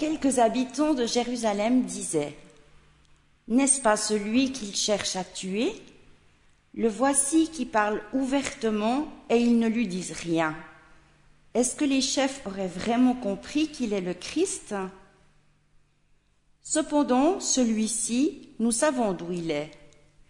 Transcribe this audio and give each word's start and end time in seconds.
quelques 0.00 0.38
habitants 0.38 0.94
de 0.94 1.04
Jérusalem 1.04 1.82
disaient 1.82 2.34
N'est-ce 3.48 3.82
pas 3.82 3.98
celui 3.98 4.50
qu'ils 4.50 4.74
cherchent 4.74 5.16
à 5.16 5.24
tuer? 5.24 5.74
Le 6.72 6.88
voici 6.88 7.50
qui 7.50 7.66
parle 7.66 8.00
ouvertement 8.14 9.08
et 9.28 9.36
ils 9.36 9.58
ne 9.58 9.68
lui 9.68 9.86
disent 9.86 10.12
rien. 10.12 10.56
Est-ce 11.52 11.74
que 11.76 11.84
les 11.84 12.00
chefs 12.00 12.46
auraient 12.46 12.66
vraiment 12.66 13.14
compris 13.14 13.68
qu'il 13.68 13.92
est 13.92 14.00
le 14.00 14.14
Christ? 14.14 14.74
Cependant, 16.62 17.38
celui-ci, 17.38 18.48
nous 18.58 18.72
savons 18.72 19.12
d'où 19.12 19.32
il 19.32 19.50
est. 19.50 19.70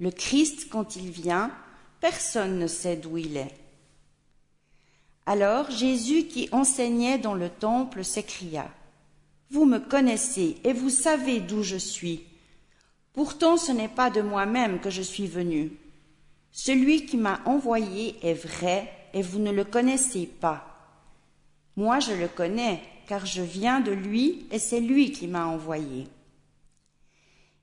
Le 0.00 0.11
Christ, 0.11 0.68
quand 0.68 0.96
il 0.96 1.11
vient, 1.11 1.52
personne 2.00 2.59
ne 2.59 2.66
sait 2.66 2.96
d'où 2.96 3.18
il 3.18 3.37
est. 3.37 3.55
Alors 5.27 5.71
Jésus, 5.71 6.25
qui 6.25 6.48
enseignait 6.50 7.18
dans 7.18 7.34
le 7.34 7.50
temple, 7.50 8.02
s'écria 8.02 8.68
Vous 9.51 9.64
me 9.64 9.79
connaissez 9.79 10.59
et 10.62 10.73
vous 10.73 10.91
savez 10.91 11.41
d'où 11.41 11.63
je 11.63 11.77
suis. 11.77 12.25
Pourtant, 13.13 13.57
ce 13.57 13.73
n'est 13.73 13.89
pas 13.89 14.09
de 14.09 14.23
moi-même 14.23 14.81
que 14.81 14.90
je 14.90 15.03
suis 15.03 15.26
venu. 15.26 15.73
Celui 16.53 17.04
qui 17.07 17.17
m'a 17.17 17.40
envoyé 17.45 18.17
est 18.23 18.35
vrai 18.35 18.93
et 19.13 19.23
vous 19.23 19.40
ne 19.40 19.50
le 19.50 19.64
connaissez 19.64 20.26
pas. 20.26 20.67
Moi, 21.76 21.99
je 21.99 22.13
le 22.13 22.29
connais, 22.29 22.81
car 23.09 23.26
je 23.26 23.43
viens 23.43 23.81
de 23.81 23.90
lui 23.90 24.46
et 24.53 24.61
c'est 24.61 24.81
lui 24.81 25.11
qui 25.11 25.26
m'a 25.26 25.46
envoyé. 25.46 26.07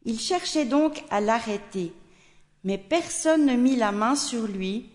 Il 0.03 0.19
cherchait 0.19 0.65
donc 0.65 1.03
à 1.09 1.21
l'arrêter, 1.21 1.93
mais 2.63 2.77
personne 2.77 3.45
ne 3.45 3.55
mit 3.55 3.77
la 3.77 3.93
main 3.93 4.15
sur 4.15 4.47
lui, 4.47 4.89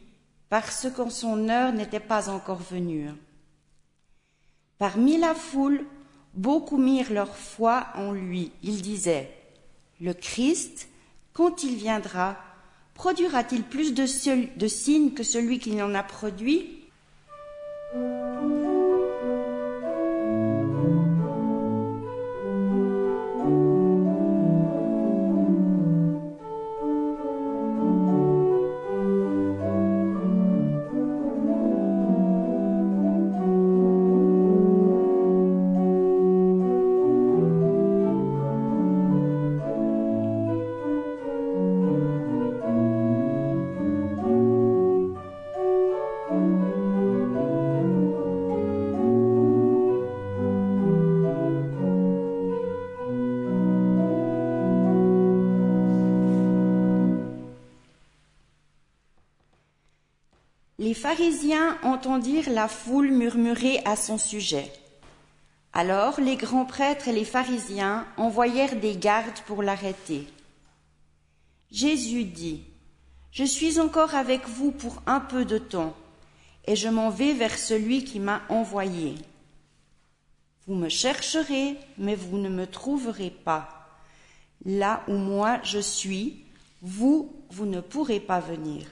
parce 0.51 0.88
que 0.90 1.09
son 1.09 1.48
heure 1.48 1.73
n'était 1.73 2.01
pas 2.01 2.29
encore 2.29 2.62
venue. 2.62 3.09
Parmi 4.79 5.16
la 5.16 5.34
foule, 5.34 5.87
beaucoup 6.34 6.78
mirent 6.78 7.12
leur 7.12 7.36
foi 7.36 7.86
en 7.95 8.12
lui. 8.12 8.52
Ils 8.62 8.82
disaient, 8.82 9.30
Le 10.00 10.14
Christ, 10.14 10.88
quand 11.32 11.62
il 11.62 11.76
viendra, 11.76 12.37
produira-t-il 12.95 13.62
plus 13.62 13.95
de, 13.95 14.07
signes 14.07 15.12
que 15.12 15.23
celui 15.23 15.59
qui 15.59 15.80
en 15.82 15.95
a 15.95 16.02
produit? 16.02 16.84
Pharisiens 61.02 61.78
entendirent 61.82 62.48
la 62.48 62.68
foule 62.68 63.10
murmurer 63.10 63.80
à 63.84 63.96
son 63.96 64.19
sujet. 64.19 64.72
Alors 65.72 66.20
les 66.20 66.36
grands 66.36 66.64
prêtres 66.64 67.08
et 67.08 67.12
les 67.12 67.25
pharisiens 67.25 68.06
envoyèrent 68.16 68.76
des 68.76 68.94
gardes 68.94 69.41
pour 69.47 69.64
l'arrêter. 69.64 70.28
Jésus 71.72 72.22
dit, 72.22 72.62
Je 73.32 73.42
suis 73.42 73.80
encore 73.80 74.14
avec 74.14 74.47
vous 74.47 74.70
pour 74.70 75.02
un 75.06 75.18
peu 75.18 75.44
de 75.44 75.58
temps, 75.58 75.96
et 76.68 76.76
je 76.76 76.88
m'en 76.88 77.10
vais 77.10 77.32
vers 77.32 77.58
celui 77.58 78.04
qui 78.04 78.20
m'a 78.20 78.42
envoyé. 78.48 79.16
Vous 80.68 80.76
me 80.76 80.88
chercherez, 80.88 81.78
mais 81.98 82.14
vous 82.14 82.38
ne 82.38 82.48
me 82.48 82.68
trouverez 82.68 83.30
pas. 83.30 83.88
Là 84.64 85.02
où 85.08 85.14
moi 85.14 85.58
je 85.64 85.80
suis, 85.80 86.44
vous, 86.80 87.34
vous 87.50 87.66
ne 87.66 87.80
pourrez 87.80 88.20
pas 88.20 88.38
venir. 88.38 88.86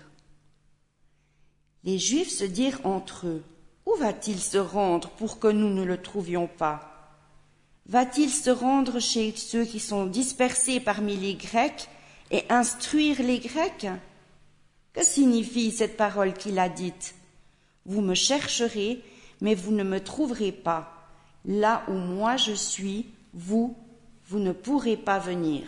Les 1.84 1.98
Juifs 1.98 2.30
se 2.30 2.44
dirent 2.44 2.80
entre 2.84 3.26
eux, 3.26 3.42
Où 3.86 3.94
va-t-il 3.96 4.38
se 4.38 4.58
rendre 4.58 5.08
pour 5.10 5.38
que 5.38 5.48
nous 5.48 5.70
ne 5.70 5.82
le 5.82 6.00
trouvions 6.00 6.46
pas? 6.46 6.90
Va-t-il 7.86 8.30
se 8.30 8.50
rendre 8.50 9.00
chez 9.00 9.34
ceux 9.34 9.64
qui 9.64 9.80
sont 9.80 10.06
dispersés 10.06 10.78
parmi 10.78 11.16
les 11.16 11.34
Grecs 11.34 11.88
et 12.30 12.44
instruire 12.50 13.20
les 13.22 13.40
Grecs? 13.40 13.88
Que 14.92 15.04
signifie 15.04 15.72
cette 15.72 15.96
parole 15.96 16.34
qu'il 16.34 16.58
a 16.58 16.68
dite? 16.68 17.14
Vous 17.86 18.02
me 18.02 18.14
chercherez, 18.14 19.02
mais 19.40 19.54
vous 19.54 19.72
ne 19.72 19.82
me 19.82 20.00
trouverez 20.00 20.52
pas. 20.52 20.92
Là 21.46 21.82
où 21.88 21.92
moi 21.92 22.36
je 22.36 22.52
suis, 22.52 23.06
vous, 23.32 23.74
vous 24.28 24.38
ne 24.38 24.52
pourrez 24.52 24.96
pas 24.96 25.18
venir. 25.18 25.62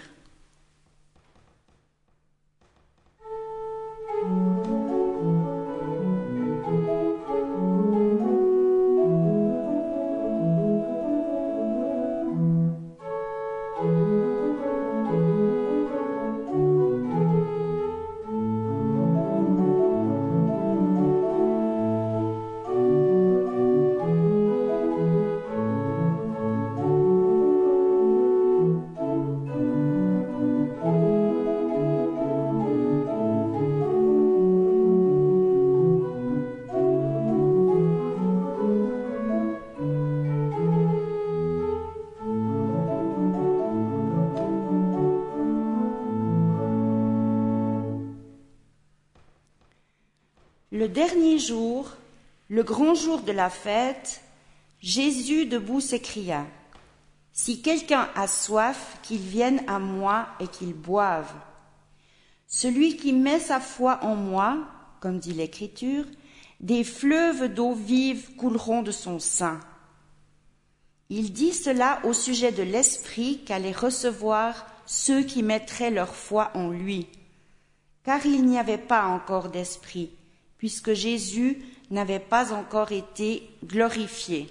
Dernier 50.93 51.39
jour, 51.39 51.91
le 52.49 52.63
grand 52.63 52.95
jour 52.95 53.23
de 53.23 53.33
la 53.33 53.51
fête, 53.51 54.21
Jésus 54.81 55.47
debout 55.47 55.81
s'écria 55.81 56.47
Si 57.33 57.63
quelqu'un 57.63 58.11
a 58.15 58.29
soif, 58.29 58.99
qu'il 59.03 59.21
vienne 59.21 59.63
à 59.67 59.79
moi 59.79 60.29
et 60.39 60.47
qu'il 60.47 60.75
boive. 60.75 61.33
Celui 62.47 62.97
qui 62.97 63.13
met 63.15 63.41
sa 63.41 63.59
foi 63.59 64.01
en 64.03 64.15
moi, 64.15 64.59
comme 65.01 65.19
dit 65.19 65.33
l'Écriture, 65.33 66.05
des 66.61 66.85
fleuves 66.85 67.53
d'eau 67.53 67.73
vive 67.73 68.37
couleront 68.37 68.83
de 68.83 68.93
son 68.93 69.19
sein. 69.19 69.59
Il 71.09 71.33
dit 71.33 71.55
cela 71.55 72.01
au 72.05 72.13
sujet 72.13 72.53
de 72.53 72.63
l'Esprit 72.63 73.41
qu'allaient 73.45 73.73
recevoir 73.73 74.67
ceux 74.85 75.23
qui 75.23 75.43
mettraient 75.43 75.91
leur 75.91 76.15
foi 76.15 76.51
en 76.55 76.69
lui, 76.69 77.09
car 78.05 78.25
il 78.27 78.45
n'y 78.45 78.59
avait 78.59 78.79
pas 78.79 79.07
encore 79.07 79.49
d'Esprit 79.49 80.11
puisque 80.63 80.93
Jésus 80.93 81.59
n'avait 81.91 82.21
pas 82.21 82.53
encore 82.53 82.93
été 82.93 83.51
glorifié. 83.67 84.47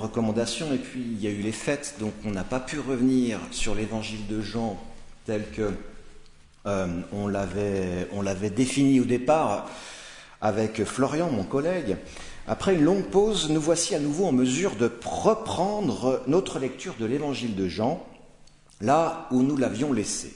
Recommandations 0.00 0.72
et 0.72 0.78
puis 0.78 1.00
il 1.00 1.20
y 1.20 1.26
a 1.26 1.30
eu 1.30 1.42
les 1.42 1.52
fêtes, 1.52 1.96
donc 2.00 2.12
on 2.24 2.30
n'a 2.30 2.44
pas 2.44 2.60
pu 2.60 2.78
revenir 2.78 3.38
sur 3.50 3.74
l'évangile 3.74 4.26
de 4.26 4.40
Jean 4.40 4.78
tel 5.24 5.44
que 5.50 5.72
Euh, 6.66 7.00
on 7.12 7.26
l'avait 7.26 8.50
défini 8.50 9.00
au 9.00 9.04
départ 9.04 9.70
avec 10.42 10.84
Florian, 10.84 11.30
mon 11.30 11.44
collègue. 11.44 11.96
Après 12.46 12.74
une 12.74 12.82
longue 12.82 13.06
pause, 13.06 13.48
nous 13.48 13.60
voici 13.60 13.94
à 13.94 13.98
nouveau 13.98 14.26
en 14.26 14.32
mesure 14.32 14.76
de 14.76 14.90
reprendre 15.04 16.22
notre 16.26 16.58
lecture 16.58 16.94
de 17.00 17.06
l'évangile 17.06 17.54
de 17.54 17.66
Jean, 17.68 18.04
là 18.80 19.26
où 19.30 19.42
nous 19.42 19.56
l'avions 19.56 19.92
laissé. 19.92 20.34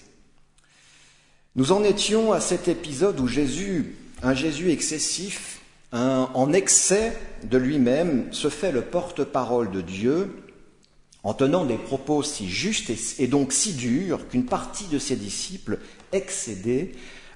Nous 1.57 1.73
en 1.73 1.85
étions 1.85 2.33
à 2.33 2.41
cet 2.41 2.69
épisode 2.69 3.21
où 3.21 3.29
Jésus, 3.29 3.97
un 4.25 4.35
Jésus 4.35 4.71
excessif, 4.71 5.61
en 5.93 6.53
excès 6.53 7.17
de 7.45 7.59
lui-même, 7.59 8.33
se 8.33 8.49
fait 8.49 8.73
le 8.73 8.83
porte-parole 8.83 9.71
de 9.71 9.81
Dieu 9.81 10.35
en 11.23 11.35
tenant 11.35 11.65
des 11.65 11.77
propos 11.77 12.23
si 12.23 12.49
justes 12.49 12.91
et 13.19 13.27
donc 13.27 13.53
si 13.53 13.75
durs 13.75 14.29
qu'une 14.29 14.47
partie 14.47 14.87
de 14.89 14.99
ses 14.99 15.17
disciples, 15.17 15.79
excédés, 16.13 16.93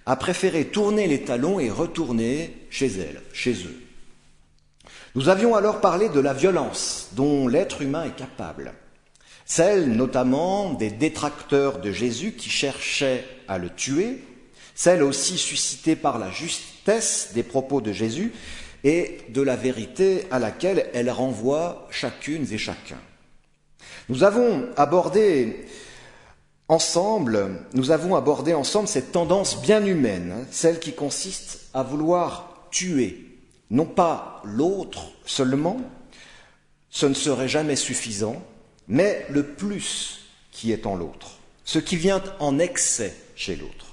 a 0.07 0.17
préféré 0.17 0.67
tourner 0.67 1.07
les 1.07 1.23
talons 1.23 1.61
et 1.61 1.71
retourner 1.71 2.67
chez 2.71 2.87
elle, 2.87 3.23
chez 3.33 3.53
eux. 3.53 3.81
Nous 5.15 5.29
avions 5.29 5.55
alors 5.55 5.81
parlé 5.81 6.09
de 6.09 6.21
la 6.21 6.33
violence 6.33 7.11
dont 7.13 7.49
l'être 7.49 7.83
humain 7.83 8.05
est 8.05 8.17
capable, 8.17 8.73
celle 9.45 9.93
notamment 9.93 10.73
des 10.73 10.91
détracteurs 10.91 11.81
de 11.81 11.93
Jésus 11.93 12.33
qui 12.33 12.49
cherchaient 12.51 13.25
à 13.47 13.59
le 13.59 13.71
tuer, 13.71 14.23
celle 14.79 15.03
aussi 15.03 15.39
suscitée 15.39 15.97
par 15.97 16.21
la 16.21 16.31
justesse 16.31 17.31
des 17.35 17.43
propos 17.43 17.81
de 17.81 17.91
Jésus 17.91 18.33
et 18.85 19.19
de 19.29 19.43
la 19.43 19.57
vérité 19.57 20.29
à 20.31 20.39
laquelle 20.39 20.89
elle 20.95 21.11
renvoie 21.11 21.89
chacune 21.91 22.47
et 22.53 22.59
chacun. 22.59 23.01
Nous 24.09 24.23
avons 24.23 24.69
abordé 24.77 25.67
ensemble, 26.69 27.67
nous 27.75 27.91
avons 27.91 28.15
abordé 28.15 28.55
ensemble 28.55 28.87
cette 28.87 29.11
tendance 29.11 29.61
bien 29.63 29.85
humaine, 29.85 30.33
hein, 30.33 30.47
celle 30.53 30.79
qui 30.79 30.93
consiste 30.93 31.67
à 31.75 31.83
vouloir 31.83 32.69
tuer, 32.71 33.37
non 33.71 33.85
pas 33.85 34.41
l'autre 34.45 35.11
seulement, 35.27 35.81
ce 36.89 37.07
ne 37.07 37.15
serait 37.15 37.49
jamais 37.49 37.75
suffisant, 37.75 38.41
mais 38.87 39.27
le 39.29 39.43
plus 39.43 40.21
qui 40.53 40.71
est 40.71 40.87
en 40.87 40.95
l'autre, 40.95 41.33
ce 41.65 41.81
qui 41.81 41.97
vient 41.97 42.23
en 42.39 42.61
excès 42.61 43.17
chez 43.35 43.57
l'autre, 43.57 43.88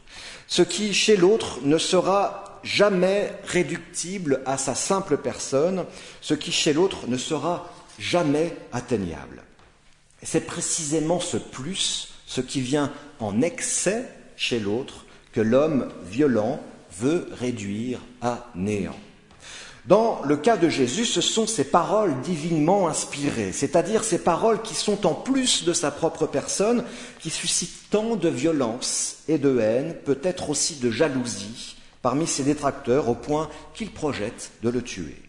ce 0.48 0.62
qui 0.62 0.94
chez 0.94 1.16
l'autre 1.18 1.60
ne 1.64 1.78
sera 1.78 2.60
jamais 2.64 3.32
réductible 3.46 4.42
à 4.46 4.58
sa 4.58 4.76
simple 4.76 5.18
personne, 5.18 5.86
ce 6.22 6.34
qui 6.34 6.52
chez 6.52 6.74
l'autre 6.74 7.08
ne 7.08 7.18
sera 7.18 7.70
jamais 8.00 8.56
atteignable. 8.72 9.44
C'est 10.24 10.46
précisément 10.46 11.20
ce 11.20 11.38
plus, 11.38 12.10
ce 12.26 12.42
qui 12.42 12.62
vient 12.62 12.92
en 13.20 13.42
excès 13.42 14.10
chez 14.36 14.60
l'autre, 14.60 15.06
que 15.32 15.42
l'homme 15.42 15.92
violent 16.06 16.60
veut 17.00 17.28
réduire 17.40 18.00
à 18.22 18.50
néant. 18.56 19.00
Dans 19.88 20.22
le 20.26 20.36
cas 20.36 20.58
de 20.58 20.68
Jésus, 20.68 21.06
ce 21.06 21.22
sont 21.22 21.46
ces 21.46 21.66
paroles 21.66 22.20
divinement 22.22 22.88
inspirées, 22.88 23.52
c'est-à-dire 23.52 24.04
ces 24.04 24.18
paroles 24.18 24.64
qui 24.64 24.74
sont 24.74 25.06
en 25.06 25.14
plus 25.14 25.64
de 25.64 25.74
sa 25.74 25.92
propre 25.92 26.26
personne, 26.26 26.84
qui 27.20 27.30
suscitent 27.30 27.92
tant 27.92 28.16
de 28.16 28.30
violence 28.30 29.18
et 29.28 29.38
de 29.38 29.60
haine, 29.60 29.94
peut-être 30.04 30.50
aussi 30.50 30.78
de 30.78 30.90
jalousie, 30.90 31.78
parmi 32.02 32.26
ses 32.26 32.42
détracteurs, 32.42 33.10
au 33.10 33.14
point 33.14 33.48
qu'ils 33.76 33.92
projettent 33.92 34.54
de 34.64 34.70
le 34.70 34.82
tuer. 34.82 35.22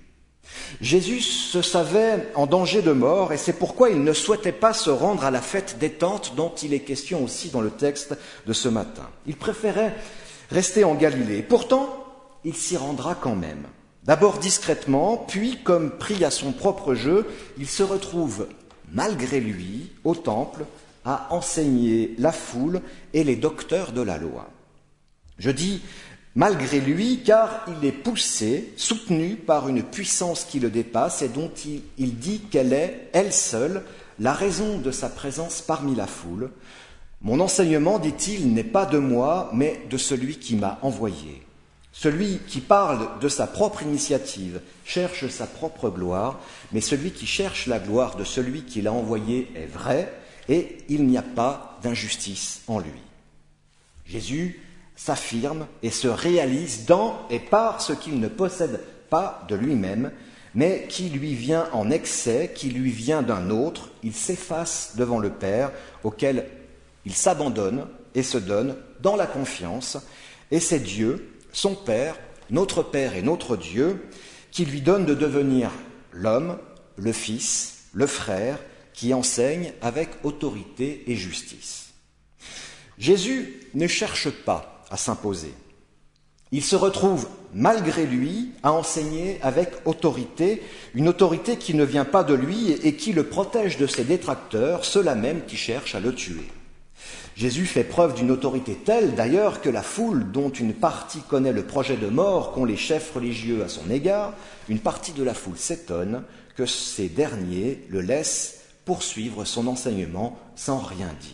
Jésus 0.80 1.20
se 1.20 1.60
savait 1.60 2.26
en 2.34 2.46
danger 2.46 2.80
de 2.80 2.92
mort 2.92 3.34
et 3.34 3.36
c'est 3.36 3.52
pourquoi 3.52 3.90
il 3.90 4.02
ne 4.04 4.12
souhaitait 4.14 4.52
pas 4.52 4.72
se 4.72 4.88
rendre 4.88 5.24
à 5.24 5.30
la 5.30 5.42
fête 5.42 5.76
des 5.78 5.90
tentes 5.90 6.34
dont 6.34 6.54
il 6.62 6.72
est 6.72 6.80
question 6.80 7.22
aussi 7.22 7.50
dans 7.50 7.60
le 7.60 7.70
texte 7.70 8.16
de 8.46 8.52
ce 8.54 8.70
matin. 8.70 9.06
Il 9.26 9.36
préférait 9.36 9.94
rester 10.50 10.84
en 10.84 10.94
Galilée. 10.94 11.42
Pourtant, 11.42 12.04
il 12.44 12.54
s'y 12.54 12.78
rendra 12.78 13.14
quand 13.14 13.34
même. 13.34 13.66
D'abord 14.06 14.38
discrètement, 14.38 15.16
puis 15.16 15.58
comme 15.64 15.90
pris 15.90 16.24
à 16.24 16.30
son 16.30 16.52
propre 16.52 16.94
jeu, 16.94 17.26
il 17.58 17.68
se 17.68 17.82
retrouve, 17.82 18.46
malgré 18.92 19.40
lui, 19.40 19.90
au 20.04 20.14
temple, 20.14 20.64
à 21.04 21.26
enseigner 21.30 22.14
la 22.18 22.32
foule 22.32 22.80
et 23.14 23.24
les 23.24 23.36
docteurs 23.36 23.92
de 23.92 24.02
la 24.02 24.16
loi. 24.16 24.48
Je 25.38 25.50
dis 25.50 25.82
malgré 26.36 26.80
lui, 26.80 27.22
car 27.24 27.64
il 27.66 27.88
est 27.88 27.92
poussé, 27.92 28.72
soutenu 28.76 29.36
par 29.36 29.68
une 29.68 29.82
puissance 29.82 30.44
qui 30.44 30.60
le 30.60 30.70
dépasse 30.70 31.22
et 31.22 31.28
dont 31.28 31.50
il, 31.98 32.18
dit 32.18 32.40
qu'elle 32.50 32.72
est, 32.72 33.08
elle 33.12 33.32
seule, 33.32 33.82
la 34.20 34.32
raison 34.32 34.78
de 34.78 34.90
sa 34.92 35.08
présence 35.08 35.62
parmi 35.62 35.96
la 35.96 36.06
foule. 36.06 36.50
Mon 37.22 37.40
enseignement, 37.40 37.98
dit-il, 37.98 38.52
n'est 38.52 38.64
pas 38.64 38.86
de 38.86 38.98
moi, 38.98 39.50
mais 39.52 39.80
de 39.90 39.96
celui 39.96 40.38
qui 40.38 40.54
m'a 40.54 40.78
envoyé. 40.82 41.45
Celui 41.98 42.40
qui 42.46 42.60
parle 42.60 43.18
de 43.20 43.28
sa 43.30 43.46
propre 43.46 43.82
initiative 43.82 44.60
cherche 44.84 45.28
sa 45.28 45.46
propre 45.46 45.88
gloire, 45.88 46.38
mais 46.72 46.82
celui 46.82 47.10
qui 47.10 47.26
cherche 47.26 47.66
la 47.66 47.78
gloire 47.78 48.16
de 48.16 48.24
celui 48.24 48.64
qui 48.64 48.82
l'a 48.82 48.92
envoyé 48.92 49.50
est 49.56 49.64
vrai, 49.64 50.12
et 50.50 50.76
il 50.90 51.06
n'y 51.06 51.16
a 51.16 51.22
pas 51.22 51.78
d'injustice 51.82 52.60
en 52.66 52.80
lui. 52.80 53.00
Jésus 54.04 54.60
s'affirme 54.94 55.66
et 55.82 55.90
se 55.90 56.06
réalise 56.06 56.84
dans 56.84 57.26
et 57.30 57.38
par 57.38 57.80
ce 57.80 57.94
qu'il 57.94 58.20
ne 58.20 58.28
possède 58.28 58.82
pas 59.08 59.42
de 59.48 59.56
lui-même, 59.56 60.12
mais 60.54 60.84
qui 60.90 61.08
lui 61.08 61.34
vient 61.34 61.66
en 61.72 61.90
excès, 61.90 62.52
qui 62.54 62.68
lui 62.68 62.90
vient 62.90 63.22
d'un 63.22 63.48
autre, 63.48 63.88
il 64.02 64.12
s'efface 64.14 64.96
devant 64.96 65.18
le 65.18 65.30
Père, 65.30 65.72
auquel 66.04 66.46
il 67.06 67.14
s'abandonne 67.14 67.86
et 68.14 68.22
se 68.22 68.36
donne 68.36 68.76
dans 69.00 69.16
la 69.16 69.26
confiance, 69.26 69.96
et 70.50 70.60
c'est 70.60 70.80
Dieu, 70.80 71.32
son 71.56 71.74
Père, 71.74 72.18
notre 72.50 72.82
Père 72.82 73.16
et 73.16 73.22
notre 73.22 73.56
Dieu, 73.56 74.06
qui 74.50 74.66
lui 74.66 74.82
donne 74.82 75.06
de 75.06 75.14
devenir 75.14 75.70
l'homme, 76.12 76.58
le 76.96 77.12
Fils, 77.12 77.86
le 77.94 78.06
frère, 78.06 78.58
qui 78.92 79.14
enseigne 79.14 79.72
avec 79.80 80.10
autorité 80.22 81.04
et 81.06 81.16
justice. 81.16 81.94
Jésus 82.98 83.60
ne 83.72 83.86
cherche 83.86 84.28
pas 84.30 84.84
à 84.90 84.98
s'imposer. 84.98 85.54
Il 86.52 86.62
se 86.62 86.76
retrouve, 86.76 87.26
malgré 87.54 88.04
lui, 88.04 88.52
à 88.62 88.72
enseigner 88.72 89.38
avec 89.42 89.70
autorité, 89.86 90.62
une 90.94 91.08
autorité 91.08 91.56
qui 91.56 91.72
ne 91.72 91.84
vient 91.84 92.04
pas 92.04 92.22
de 92.22 92.34
lui 92.34 92.70
et 92.70 92.96
qui 92.96 93.14
le 93.14 93.24
protège 93.24 93.78
de 93.78 93.86
ses 93.86 94.04
détracteurs, 94.04 94.84
ceux-là 94.84 95.14
même 95.14 95.44
qui 95.46 95.56
cherchent 95.56 95.94
à 95.94 96.00
le 96.00 96.14
tuer. 96.14 96.46
Jésus 97.36 97.66
fait 97.66 97.84
preuve 97.84 98.14
d'une 98.14 98.30
autorité 98.30 98.74
telle 98.74 99.14
d'ailleurs 99.14 99.60
que 99.60 99.68
la 99.68 99.82
foule, 99.82 100.30
dont 100.32 100.48
une 100.48 100.72
partie 100.72 101.20
connaît 101.20 101.52
le 101.52 101.64
projet 101.64 101.96
de 101.96 102.08
mort 102.08 102.52
qu'ont 102.52 102.64
les 102.64 102.76
chefs 102.76 103.12
religieux 103.14 103.62
à 103.62 103.68
son 103.68 103.90
égard, 103.90 104.32
une 104.68 104.78
partie 104.78 105.12
de 105.12 105.22
la 105.22 105.34
foule 105.34 105.58
s'étonne 105.58 106.22
que 106.56 106.64
ces 106.64 107.08
derniers 107.08 107.84
le 107.90 108.00
laissent 108.00 108.60
poursuivre 108.86 109.44
son 109.44 109.66
enseignement 109.66 110.38
sans 110.54 110.78
rien 110.78 111.10
dire. 111.20 111.32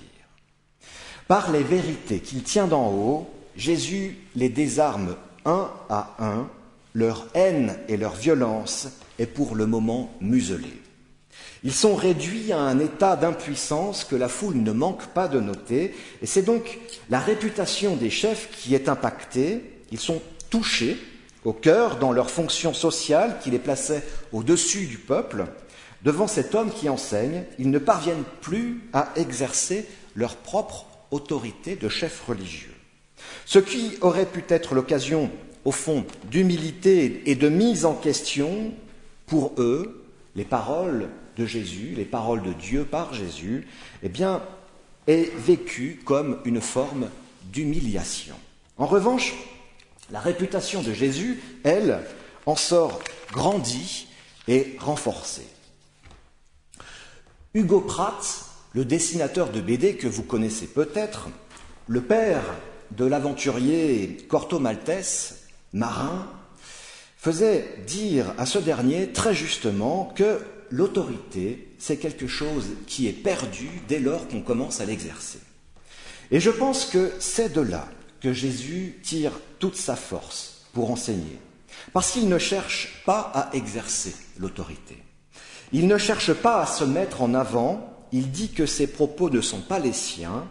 Par 1.29 1.53
les 1.53 1.63
vérités 1.63 2.21
qu'il 2.21 2.43
tient 2.43 2.67
d'en 2.67 2.91
haut, 2.91 3.31
Jésus 3.57 4.19
les 4.35 4.49
désarme 4.49 5.15
un 5.45 5.71
à 5.89 6.17
un, 6.19 6.49
leur 6.95 7.27
haine 7.35 7.79
et 7.89 7.97
leur 7.97 8.15
violence 8.15 8.89
est 9.19 9.27
pour 9.27 9.55
le 9.55 9.67
moment 9.67 10.13
muselée. 10.21 10.83
Ils 11.65 11.73
sont 11.73 11.95
réduits 11.95 12.53
à 12.53 12.59
un 12.59 12.79
état 12.79 13.17
d'impuissance 13.17 14.05
que 14.05 14.17
la 14.17 14.29
foule 14.29 14.57
ne 14.57 14.73
manque 14.73 15.07
pas 15.09 15.29
de 15.29 15.41
noter, 15.41 15.95
et 16.21 16.27
c'est 16.27 16.43
donc 16.43 16.79
la 17.09 17.21
réputation 17.21 17.97
des 17.97 18.11
chefs 18.11 18.49
qui 18.53 18.75
est 18.75 18.89
impactée. 18.89 19.63
Ils 19.93 20.01
sont 20.01 20.21
touchés 20.51 20.97
au 21.45 21.53
cœur 21.53 21.99
dans 21.99 22.13
leur 22.13 22.31
fonction 22.31 22.75
sociale 22.75 23.39
qui 23.43 23.51
les 23.51 23.59
plaçait 23.59 24.03
au-dessus 24.33 24.87
du 24.87 24.99
peuple. 24.99 25.47
Devant 26.03 26.27
cet 26.27 26.55
homme 26.55 26.73
qui 26.73 26.89
enseigne, 26.89 27.45
ils 27.59 27.71
ne 27.71 27.79
parviennent 27.79 28.25
plus 28.41 28.83
à 28.93 29.11
exercer 29.17 29.87
leur 30.15 30.37
propre 30.37 30.87
autorité 31.11 31.77
de 31.77 31.89
chef 31.89 32.23
religieux. 32.27 32.75
Ce 33.47 33.61
qui 33.61 33.97
aurait 34.01 34.27
pu 34.27 34.43
être 34.49 34.75
l'occasion, 34.75 35.31
au 35.65 35.71
fond, 35.71 36.05
d'humilité 36.31 37.23
et 37.27 37.37
de 37.37 37.49
mise 37.49 37.85
en 37.85 37.95
question, 37.95 38.73
pour 39.27 39.53
eux, 39.59 40.05
les 40.35 40.45
paroles 40.45 41.09
de 41.37 41.47
Jésus, 41.47 41.95
les 41.97 42.05
paroles 42.05 42.43
de 42.43 42.53
Dieu 42.53 42.85
par 42.85 43.15
Jésus, 43.15 43.67
eh 44.03 44.09
bien, 44.09 44.43
est 45.07 45.35
vécu 45.37 46.01
comme 46.05 46.39
une 46.45 46.61
forme 46.61 47.09
d'humiliation. 47.45 48.37
En 48.79 48.87
revanche, 48.87 49.35
la 50.11 50.21
réputation 50.21 50.83
de 50.83 50.93
Jésus, 50.93 51.41
elle, 51.65 52.01
en 52.47 52.57
sort 52.57 53.01
grandie 53.33 54.09
et 54.49 54.77
renforcée. 54.79 55.47
Hugo 57.55 57.81
Pratt, 57.81 58.47
le 58.73 58.85
dessinateur 58.85 59.51
de 59.51 59.61
BD 59.61 59.97
que 59.97 60.09
vous 60.09 60.23
connaissez 60.23 60.67
peut-être, 60.67 61.29
le 61.87 62.01
père 62.01 62.43
de 62.93 63.05
l'aventurier 63.05 64.19
Corto 64.29 64.59
Maltese, 64.59 65.47
marin, 65.73 66.27
faisait 67.17 67.77
dire 67.87 68.35
à 68.39 68.47
ce 68.47 68.59
dernier 68.59 69.13
très 69.13 69.35
justement 69.35 70.13
que 70.17 70.41
l'autorité, 70.73 71.69
c'est 71.79 71.99
quelque 71.99 72.27
chose 72.27 72.71
qui 72.87 73.07
est 73.07 73.13
perdu 73.13 73.69
dès 73.89 74.01
lors 74.01 74.27
qu'on 74.27 74.41
commence 74.41 74.81
à 74.81 74.87
l'exercer. 74.87 75.39
Et 76.31 76.41
je 76.41 76.51
pense 76.51 76.87
que 76.87 77.13
c'est 77.21 77.53
de 77.53 77.61
là 77.61 77.87
que 78.21 78.33
Jésus 78.33 78.99
tire 79.03 79.33
toute 79.59 79.77
sa 79.77 79.97
force 79.97 80.63
pour 80.73 80.91
enseigner. 80.91 81.39
Parce 81.93 82.13
qu'il 82.13 82.29
ne 82.29 82.39
cherche 82.39 83.03
pas 83.05 83.31
à 83.35 83.55
exercer 83.55 84.15
l'autorité. 84.39 84.97
Il 85.73 85.87
ne 85.87 85.99
cherche 85.99 86.33
pas 86.33 86.63
à 86.63 86.67
se 86.67 86.85
mettre 86.85 87.23
en 87.23 87.35
avant. 87.35 88.07
Il 88.13 88.31
dit 88.31 88.51
que 88.51 88.67
ses 88.67 88.87
propos 88.87 89.29
ne 89.29 89.41
sont 89.41 89.61
pas 89.61 89.79
les 89.79 89.93
siens. 89.93 90.47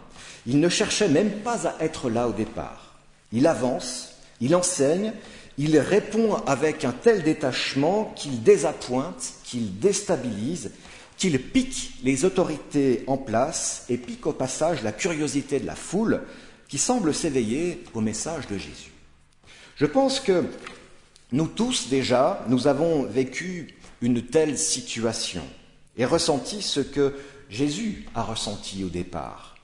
Il 0.46 0.60
ne 0.60 0.68
cherchait 0.68 1.08
même 1.08 1.40
pas 1.40 1.66
à 1.66 1.82
être 1.82 2.10
là 2.10 2.28
au 2.28 2.32
départ. 2.32 2.94
Il 3.32 3.46
avance, 3.46 4.14
il 4.40 4.54
enseigne, 4.54 5.12
il 5.58 5.78
répond 5.78 6.34
avec 6.46 6.84
un 6.84 6.92
tel 6.92 7.22
détachement 7.22 8.12
qu'il 8.16 8.42
désappointe, 8.42 9.34
qu'il 9.52 9.78
déstabilise, 9.78 10.70
qu'il 11.18 11.38
pique 11.38 11.92
les 12.02 12.24
autorités 12.24 13.04
en 13.06 13.18
place 13.18 13.84
et 13.90 13.98
pique 13.98 14.26
au 14.26 14.32
passage 14.32 14.82
la 14.82 14.92
curiosité 14.92 15.60
de 15.60 15.66
la 15.66 15.74
foule 15.74 16.22
qui 16.68 16.78
semble 16.78 17.12
s'éveiller 17.12 17.84
au 17.92 18.00
message 18.00 18.46
de 18.46 18.56
Jésus. 18.56 18.92
Je 19.76 19.84
pense 19.84 20.20
que 20.20 20.46
nous 21.32 21.48
tous 21.48 21.90
déjà, 21.90 22.42
nous 22.48 22.66
avons 22.66 23.02
vécu 23.02 23.74
une 24.00 24.22
telle 24.22 24.56
situation 24.56 25.42
et 25.98 26.06
ressenti 26.06 26.62
ce 26.62 26.80
que 26.80 27.14
Jésus 27.50 28.06
a 28.14 28.22
ressenti 28.22 28.84
au 28.84 28.88
départ. 28.88 29.56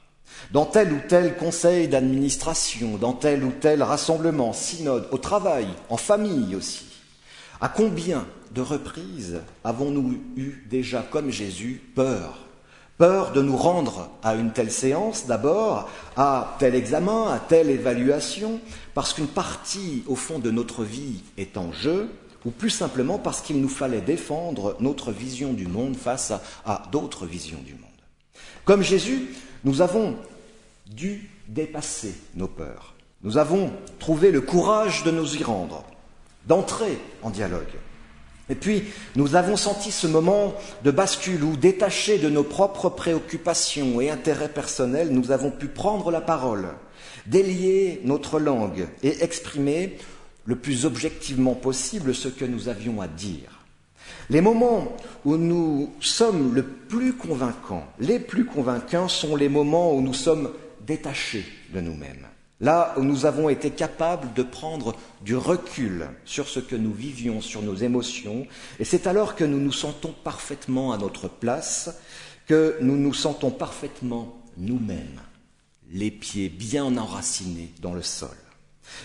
Dans 0.50 0.66
tel 0.66 0.92
ou 0.92 1.00
tel 1.08 1.34
conseil 1.34 1.88
d'administration, 1.88 2.98
dans 2.98 3.14
tel 3.14 3.42
ou 3.42 3.52
tel 3.58 3.82
rassemblement, 3.82 4.52
synode, 4.52 5.08
au 5.12 5.18
travail, 5.18 5.66
en 5.88 5.96
famille 5.96 6.54
aussi. 6.54 6.84
À 7.60 7.68
combien 7.68 8.24
de 8.52 8.60
reprises 8.60 9.40
avons-nous 9.64 10.20
eu 10.36 10.64
déjà, 10.70 11.02
comme 11.02 11.30
Jésus, 11.30 11.82
peur? 11.94 12.44
Peur 12.98 13.32
de 13.32 13.42
nous 13.42 13.56
rendre 13.56 14.10
à 14.22 14.34
une 14.34 14.52
telle 14.52 14.70
séance 14.70 15.26
d'abord, 15.26 15.88
à 16.16 16.56
tel 16.58 16.74
examen, 16.74 17.32
à 17.32 17.38
telle 17.38 17.70
évaluation, 17.70 18.60
parce 18.94 19.12
qu'une 19.12 19.28
partie, 19.28 20.02
au 20.06 20.16
fond, 20.16 20.38
de 20.38 20.50
notre 20.50 20.82
vie 20.84 21.22
est 21.36 21.56
en 21.56 21.72
jeu, 21.72 22.10
ou 22.44 22.50
plus 22.50 22.70
simplement 22.70 23.18
parce 23.18 23.40
qu'il 23.40 23.60
nous 23.60 23.68
fallait 23.68 24.00
défendre 24.00 24.76
notre 24.80 25.12
vision 25.12 25.52
du 25.52 25.66
monde 25.66 25.96
face 25.96 26.30
à, 26.30 26.42
à 26.64 26.82
d'autres 26.90 27.26
visions 27.26 27.60
du 27.64 27.74
monde? 27.74 27.82
Comme 28.64 28.82
Jésus, 28.82 29.34
nous 29.64 29.80
avons 29.80 30.16
dû 30.86 31.30
dépasser 31.48 32.14
nos 32.34 32.48
peurs. 32.48 32.94
Nous 33.22 33.36
avons 33.36 33.72
trouvé 33.98 34.30
le 34.30 34.40
courage 34.40 35.02
de 35.02 35.10
nous 35.10 35.36
y 35.36 35.42
rendre, 35.42 35.84
d'entrer 36.48 36.98
en 37.22 37.30
dialogue. 37.30 37.76
Et 38.50 38.54
puis, 38.54 38.84
nous 39.14 39.36
avons 39.36 39.56
senti 39.56 39.92
ce 39.92 40.06
moment 40.06 40.54
de 40.82 40.90
bascule 40.90 41.44
où, 41.44 41.56
détachés 41.56 42.18
de 42.18 42.30
nos 42.30 42.44
propres 42.44 42.88
préoccupations 42.88 44.00
et 44.00 44.10
intérêts 44.10 44.48
personnels, 44.48 45.10
nous 45.10 45.30
avons 45.30 45.50
pu 45.50 45.68
prendre 45.68 46.10
la 46.10 46.22
parole, 46.22 46.68
délier 47.26 48.00
notre 48.04 48.40
langue 48.40 48.88
et 49.02 49.22
exprimer 49.22 49.98
le 50.46 50.56
plus 50.56 50.86
objectivement 50.86 51.54
possible 51.54 52.14
ce 52.14 52.28
que 52.28 52.46
nous 52.46 52.68
avions 52.68 53.02
à 53.02 53.06
dire. 53.06 53.66
Les 54.30 54.40
moments 54.40 54.96
où 55.26 55.36
nous 55.36 55.92
sommes 56.00 56.54
le 56.54 56.62
plus 56.62 57.12
convaincants, 57.12 57.86
les 57.98 58.18
plus 58.18 58.46
convaincants 58.46 59.08
sont 59.08 59.36
les 59.36 59.50
moments 59.50 59.94
où 59.94 60.00
nous 60.00 60.14
sommes 60.14 60.50
détachés 60.86 61.44
de 61.74 61.82
nous-mêmes. 61.82 62.26
Là 62.60 62.94
où 62.96 63.04
nous 63.04 63.24
avons 63.24 63.48
été 63.48 63.70
capables 63.70 64.32
de 64.34 64.42
prendre 64.42 64.96
du 65.22 65.36
recul 65.36 66.08
sur 66.24 66.48
ce 66.48 66.58
que 66.58 66.74
nous 66.74 66.92
vivions, 66.92 67.40
sur 67.40 67.62
nos 67.62 67.76
émotions, 67.76 68.46
et 68.80 68.84
c'est 68.84 69.06
alors 69.06 69.36
que 69.36 69.44
nous 69.44 69.60
nous 69.60 69.72
sentons 69.72 70.12
parfaitement 70.24 70.92
à 70.92 70.98
notre 70.98 71.28
place, 71.28 71.90
que 72.46 72.76
nous 72.80 72.96
nous 72.96 73.14
sentons 73.14 73.52
parfaitement 73.52 74.42
nous-mêmes, 74.56 75.20
les 75.90 76.10
pieds 76.10 76.48
bien 76.48 76.96
enracinés 76.96 77.72
dans 77.80 77.94
le 77.94 78.02
sol. 78.02 78.36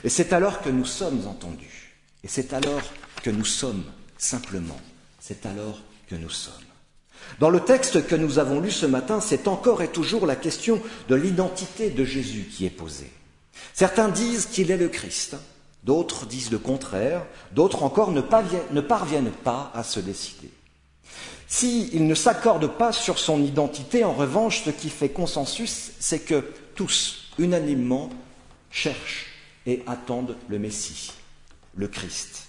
Et 0.03 0.09
c'est 0.09 0.33
alors 0.33 0.61
que 0.61 0.69
nous 0.69 0.85
sommes 0.85 1.27
entendus, 1.27 1.95
et 2.23 2.27
c'est 2.27 2.53
alors 2.53 2.81
que 3.21 3.29
nous 3.29 3.45
sommes 3.45 3.83
simplement, 4.17 4.79
c'est 5.19 5.45
alors 5.45 5.79
que 6.07 6.15
nous 6.15 6.29
sommes. 6.29 6.53
Dans 7.39 7.51
le 7.51 7.59
texte 7.59 8.07
que 8.07 8.15
nous 8.15 8.39
avons 8.39 8.59
lu 8.59 8.71
ce 8.71 8.87
matin, 8.87 9.21
c'est 9.21 9.47
encore 9.47 9.83
et 9.83 9.89
toujours 9.89 10.25
la 10.25 10.35
question 10.35 10.81
de 11.07 11.15
l'identité 11.15 11.91
de 11.91 12.03
Jésus 12.03 12.49
qui 12.51 12.65
est 12.65 12.71
posée. 12.71 13.11
Certains 13.73 14.09
disent 14.09 14.47
qu'il 14.47 14.71
est 14.71 14.77
le 14.77 14.89
Christ, 14.89 15.35
d'autres 15.83 16.25
disent 16.25 16.51
le 16.51 16.59
contraire, 16.59 17.25
d'autres 17.51 17.83
encore 17.83 18.11
ne 18.11 18.21
parviennent 18.81 19.31
pas 19.31 19.71
à 19.73 19.83
se 19.83 19.99
décider. 19.99 20.51
S'ils 21.47 22.07
ne 22.07 22.15
s'accordent 22.15 22.77
pas 22.77 22.91
sur 22.91 23.19
son 23.19 23.43
identité, 23.43 24.03
en 24.03 24.13
revanche, 24.13 24.63
ce 24.63 24.71
qui 24.71 24.89
fait 24.89 25.09
consensus, 25.09 25.91
c'est 25.99 26.19
que 26.19 26.51
tous, 26.73 27.31
unanimement, 27.37 28.09
cherchent 28.71 29.27
et 29.67 29.83
attendent 29.85 30.35
le 30.47 30.57
Messie, 30.57 31.11
le 31.75 31.87
Christ. 31.87 32.47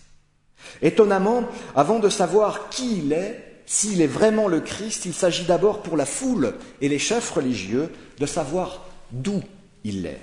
Étonnamment, 0.80 1.44
avant 1.76 1.98
de 1.98 2.08
savoir 2.08 2.70
qui 2.70 2.98
il 2.98 3.12
est, 3.12 3.62
s'il 3.66 4.00
est 4.00 4.06
vraiment 4.06 4.48
le 4.48 4.60
Christ, 4.60 5.04
il 5.04 5.14
s'agit 5.14 5.44
d'abord 5.44 5.82
pour 5.82 5.96
la 5.96 6.06
foule 6.06 6.54
et 6.80 6.88
les 6.88 6.98
chefs 6.98 7.30
religieux 7.30 7.92
de 8.18 8.26
savoir 8.26 8.86
d'où 9.12 9.42
il 9.84 10.06
est. 10.06 10.20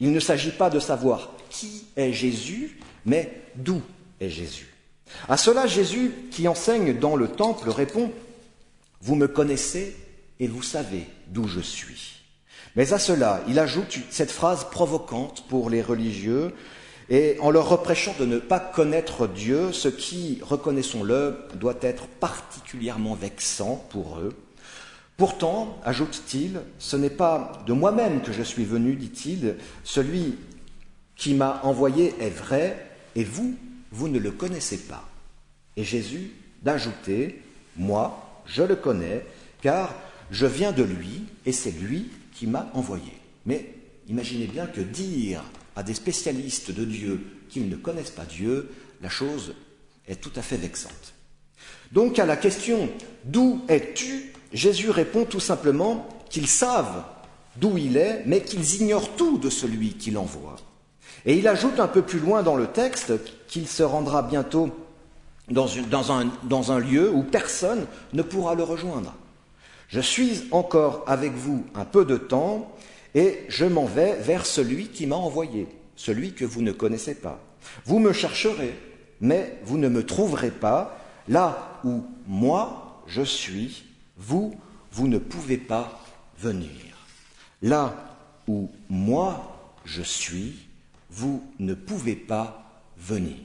Il 0.00 0.12
ne 0.12 0.20
s'agit 0.20 0.52
pas 0.52 0.70
de 0.70 0.80
savoir 0.80 1.30
qui 1.50 1.84
est 1.96 2.12
Jésus, 2.12 2.78
mais 3.04 3.42
d'où 3.56 3.82
est 4.20 4.30
Jésus. 4.30 4.68
À 5.28 5.36
cela, 5.36 5.66
Jésus, 5.66 6.12
qui 6.30 6.48
enseigne 6.48 6.98
dans 6.98 7.16
le 7.16 7.28
temple, 7.28 7.68
répond 7.68 8.10
Vous 9.02 9.14
me 9.14 9.28
connaissez 9.28 9.96
et 10.38 10.46
vous 10.46 10.62
savez 10.62 11.06
d'où 11.28 11.46
je 11.46 11.60
suis. 11.60 12.22
Mais 12.76 12.92
à 12.92 12.98
cela, 12.98 13.42
il 13.48 13.58
ajoute 13.58 13.98
cette 14.10 14.30
phrase 14.30 14.66
provocante 14.70 15.44
pour 15.48 15.70
les 15.70 15.82
religieux, 15.82 16.54
et 17.10 17.36
en 17.40 17.50
leur 17.50 17.68
reprochant 17.68 18.14
de 18.20 18.24
ne 18.24 18.38
pas 18.38 18.60
connaître 18.60 19.26
Dieu, 19.26 19.72
ce 19.72 19.88
qui, 19.88 20.38
reconnaissons-le, 20.42 21.38
doit 21.56 21.78
être 21.82 22.06
particulièrement 22.06 23.16
vexant 23.16 23.84
pour 23.90 24.18
eux. 24.20 24.32
Pourtant, 25.20 25.78
ajoute-t-il, 25.84 26.62
ce 26.78 26.96
n'est 26.96 27.10
pas 27.10 27.62
de 27.66 27.74
moi-même 27.74 28.22
que 28.22 28.32
je 28.32 28.42
suis 28.42 28.64
venu, 28.64 28.94
dit-il, 28.94 29.56
celui 29.84 30.38
qui 31.14 31.34
m'a 31.34 31.60
envoyé 31.62 32.14
est 32.20 32.30
vrai, 32.30 32.86
et 33.14 33.22
vous, 33.22 33.54
vous 33.92 34.08
ne 34.08 34.18
le 34.18 34.30
connaissez 34.30 34.78
pas. 34.78 35.06
Et 35.76 35.84
Jésus 35.84 36.30
d'ajouter, 36.62 37.42
moi, 37.76 38.40
je 38.46 38.62
le 38.62 38.76
connais, 38.76 39.26
car 39.60 39.94
je 40.30 40.46
viens 40.46 40.72
de 40.72 40.84
lui, 40.84 41.26
et 41.44 41.52
c'est 41.52 41.78
lui 41.78 42.08
qui 42.32 42.46
m'a 42.46 42.70
envoyé. 42.72 43.12
Mais 43.44 43.74
imaginez 44.08 44.46
bien 44.46 44.66
que 44.66 44.80
dire 44.80 45.44
à 45.76 45.82
des 45.82 45.92
spécialistes 45.92 46.70
de 46.70 46.86
Dieu 46.86 47.26
qu'ils 47.50 47.68
ne 47.68 47.76
connaissent 47.76 48.08
pas 48.08 48.24
Dieu, 48.24 48.70
la 49.02 49.10
chose 49.10 49.54
est 50.08 50.22
tout 50.22 50.32
à 50.36 50.40
fait 50.40 50.56
vexante. 50.56 51.12
Donc 51.92 52.18
à 52.18 52.24
la 52.24 52.38
question 52.38 52.88
D'où 53.26 53.60
es-tu 53.68 54.32
Jésus 54.52 54.90
répond 54.90 55.24
tout 55.24 55.40
simplement 55.40 56.08
qu'ils 56.28 56.48
savent 56.48 57.04
d'où 57.56 57.76
il 57.76 57.96
est, 57.96 58.22
mais 58.26 58.42
qu'ils 58.42 58.80
ignorent 58.80 59.14
tout 59.16 59.38
de 59.38 59.50
celui 59.50 59.94
qui 59.94 60.10
l'envoie. 60.10 60.56
Et 61.26 61.36
il 61.36 61.46
ajoute 61.48 61.80
un 61.80 61.88
peu 61.88 62.02
plus 62.02 62.18
loin 62.18 62.42
dans 62.42 62.56
le 62.56 62.66
texte 62.66 63.12
qu'il 63.48 63.68
se 63.68 63.82
rendra 63.82 64.22
bientôt 64.22 64.70
dans, 65.50 65.68
un, 66.12 66.30
dans 66.44 66.72
un 66.72 66.78
lieu 66.78 67.10
où 67.10 67.22
personne 67.22 67.86
ne 68.12 68.22
pourra 68.22 68.54
le 68.54 68.62
rejoindre. 68.62 69.14
Je 69.88 70.00
suis 70.00 70.48
encore 70.52 71.04
avec 71.06 71.32
vous 71.32 71.64
un 71.74 71.84
peu 71.84 72.04
de 72.04 72.16
temps 72.16 72.72
et 73.14 73.40
je 73.48 73.64
m'en 73.64 73.86
vais 73.86 74.16
vers 74.16 74.46
celui 74.46 74.88
qui 74.88 75.06
m'a 75.06 75.16
envoyé, 75.16 75.66
celui 75.96 76.32
que 76.32 76.44
vous 76.44 76.62
ne 76.62 76.72
connaissez 76.72 77.16
pas. 77.16 77.40
Vous 77.84 77.98
me 77.98 78.12
chercherez, 78.12 78.74
mais 79.20 79.58
vous 79.64 79.78
ne 79.78 79.88
me 79.88 80.06
trouverez 80.06 80.52
pas 80.52 80.96
là 81.28 81.80
où 81.84 82.04
moi 82.26 83.02
je 83.06 83.22
suis 83.22 83.89
vous, 84.20 84.54
vous 84.92 85.08
ne 85.08 85.18
pouvez 85.18 85.56
pas 85.56 86.00
venir. 86.38 86.70
Là 87.62 87.94
où 88.46 88.70
moi 88.88 89.78
je 89.84 90.02
suis, 90.02 90.68
vous 91.10 91.42
ne 91.58 91.74
pouvez 91.74 92.14
pas 92.14 92.82
venir. 92.96 93.38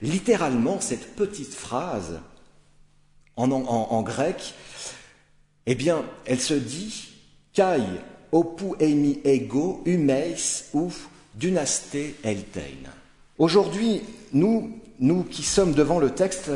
Littéralement, 0.00 0.80
cette 0.80 1.14
petite 1.16 1.54
phrase 1.54 2.20
en, 3.36 4.02
grec, 4.02 4.54
eh 5.66 5.74
bien, 5.74 6.04
elle 6.24 6.40
se 6.40 6.54
dit 6.54 7.08
Kai 7.52 7.82
opu 8.32 8.74
eimi 8.80 9.20
ego 9.24 9.82
umeis 9.86 10.64
ou 10.74 10.92
dunaste 11.34 11.96
eltein. 12.24 12.90
Aujourd'hui, 13.38 14.02
nous, 14.32 14.80
nous 14.98 15.22
qui 15.22 15.42
sommes 15.42 15.72
devant 15.72 16.00
le 16.00 16.10
texte, 16.10 16.50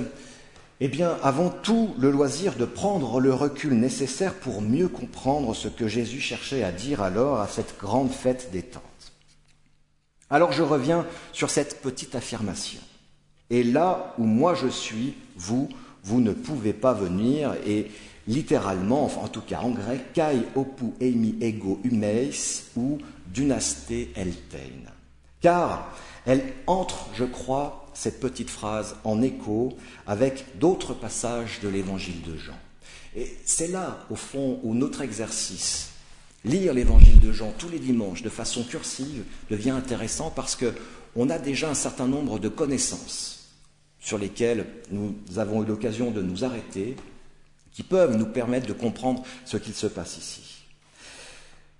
eh 0.84 0.88
bien, 0.88 1.16
avons 1.22 1.48
tout 1.48 1.94
le 1.96 2.10
loisir 2.10 2.56
de 2.56 2.64
prendre 2.64 3.20
le 3.20 3.32
recul 3.32 3.74
nécessaire 3.74 4.34
pour 4.34 4.60
mieux 4.60 4.88
comprendre 4.88 5.54
ce 5.54 5.68
que 5.68 5.86
Jésus 5.86 6.18
cherchait 6.18 6.64
à 6.64 6.72
dire 6.72 7.02
alors 7.02 7.38
à 7.40 7.46
cette 7.46 7.78
grande 7.78 8.10
fête 8.10 8.50
des 8.50 8.62
tentes. 8.62 8.82
Alors 10.28 10.50
je 10.50 10.64
reviens 10.64 11.06
sur 11.32 11.50
cette 11.50 11.82
petite 11.82 12.16
affirmation. 12.16 12.80
Et 13.48 13.62
là 13.62 14.12
où 14.18 14.24
moi 14.24 14.56
je 14.56 14.66
suis, 14.66 15.14
vous, 15.36 15.68
vous 16.02 16.20
ne 16.20 16.32
pouvez 16.32 16.72
pas 16.72 16.94
venir. 16.94 17.54
Et 17.64 17.88
littéralement, 18.26 19.04
enfin 19.04 19.20
en 19.20 19.28
tout 19.28 19.40
cas 19.40 19.60
en 19.60 19.70
grec, 19.70 20.12
kai 20.12 20.40
opu 20.56 20.94
eimi 21.00 21.36
ego 21.40 21.78
humeis 21.84 22.64
ou 22.74 22.98
dynasté 23.28 24.10
eltein. 24.16 24.90
Car 25.40 25.96
elle 26.26 26.42
entre, 26.66 27.06
je 27.14 27.24
crois, 27.24 27.81
cette 27.94 28.20
petite 28.20 28.50
phrase 28.50 28.96
en 29.04 29.22
écho 29.22 29.76
avec 30.06 30.58
d'autres 30.58 30.94
passages 30.94 31.60
de 31.62 31.68
l'évangile 31.68 32.22
de 32.22 32.36
Jean. 32.36 32.58
Et 33.14 33.36
c'est 33.44 33.68
là, 33.68 34.06
au 34.10 34.16
fond, 34.16 34.60
où 34.62 34.74
notre 34.74 35.02
exercice, 35.02 35.90
lire 36.44 36.74
l'évangile 36.74 37.20
de 37.20 37.32
Jean 37.32 37.52
tous 37.58 37.68
les 37.68 37.78
dimanches 37.78 38.22
de 38.22 38.30
façon 38.30 38.64
cursive, 38.64 39.24
devient 39.50 39.70
intéressant 39.70 40.30
parce 40.30 40.56
qu'on 40.56 41.30
a 41.30 41.38
déjà 41.38 41.68
un 41.68 41.74
certain 41.74 42.06
nombre 42.06 42.38
de 42.38 42.48
connaissances 42.48 43.50
sur 44.00 44.18
lesquelles 44.18 44.66
nous 44.90 45.14
avons 45.36 45.62
eu 45.62 45.66
l'occasion 45.66 46.10
de 46.10 46.22
nous 46.22 46.44
arrêter, 46.44 46.96
qui 47.72 47.82
peuvent 47.82 48.16
nous 48.16 48.26
permettre 48.26 48.66
de 48.66 48.72
comprendre 48.72 49.22
ce 49.44 49.56
qu'il 49.56 49.74
se 49.74 49.86
passe 49.86 50.18
ici. 50.18 50.64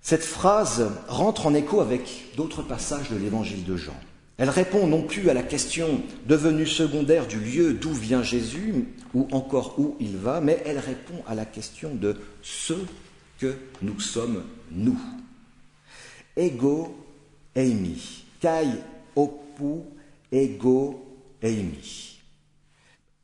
Cette 0.00 0.24
phrase 0.24 0.90
rentre 1.08 1.46
en 1.46 1.54
écho 1.54 1.80
avec 1.80 2.34
d'autres 2.36 2.62
passages 2.62 3.10
de 3.10 3.16
l'évangile 3.16 3.64
de 3.64 3.76
Jean. 3.76 3.98
Elle 4.42 4.50
répond 4.50 4.88
non 4.88 5.04
plus 5.04 5.30
à 5.30 5.34
la 5.34 5.44
question 5.44 6.02
devenue 6.26 6.66
secondaire 6.66 7.28
du 7.28 7.38
lieu 7.38 7.74
d'où 7.74 7.92
vient 7.92 8.24
Jésus 8.24 8.88
ou 9.14 9.28
encore 9.30 9.78
où 9.78 9.94
il 10.00 10.16
va, 10.16 10.40
mais 10.40 10.60
elle 10.66 10.80
répond 10.80 11.22
à 11.28 11.36
la 11.36 11.44
question 11.44 11.94
de 11.94 12.16
ce 12.42 12.72
que 13.38 13.54
nous 13.82 14.00
sommes 14.00 14.42
nous. 14.72 14.98
Ego 16.36 16.92
eimi, 17.54 18.24
kai 18.40 18.66
opu 19.14 19.84
ego 20.32 21.06
eimi. 21.40 22.18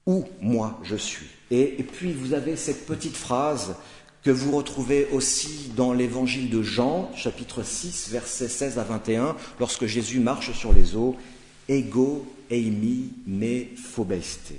Où 0.07 0.25
moi 0.41 0.79
je 0.85 0.95
suis. 0.95 1.27
Et, 1.51 1.81
et 1.81 1.83
puis 1.83 2.13
vous 2.13 2.33
avez 2.33 2.55
cette 2.55 2.87
petite 2.87 3.17
phrase 3.17 3.75
que 4.29 4.33
vous 4.35 4.55
retrouvez 4.55 5.09
aussi 5.13 5.73
dans 5.75 5.95
l'évangile 5.95 6.51
de 6.51 6.63
Jean, 6.63 7.11
chapitre 7.17 7.63
6, 7.63 8.11
versets 8.11 8.49
16 8.49 8.79
à 8.79 8.83
21, 8.83 9.35
lorsque 9.59 9.87
Jésus 9.87 10.21
marche 10.21 10.53
sur 10.53 10.75
les 10.75 10.97
eaux, 10.97 11.17
Ego 11.67 12.27
eimi 12.51 13.15
me 13.27 13.75
phobeste. 13.75 14.53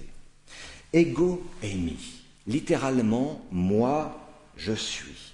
Ego 0.92 1.44
eimi, 1.62 1.98
littéralement, 2.48 3.46
moi 3.52 4.20
je 4.58 4.74
suis. 4.74 5.34